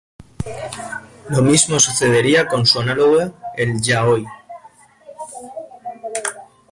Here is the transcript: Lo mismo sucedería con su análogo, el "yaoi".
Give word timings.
Lo 1.29 1.43
mismo 1.43 1.79
sucedería 1.79 2.47
con 2.47 2.65
su 2.65 2.79
análogo, 2.79 3.35
el 3.55 3.79
"yaoi". 3.83 4.25